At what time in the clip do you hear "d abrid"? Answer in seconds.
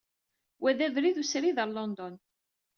0.77-1.17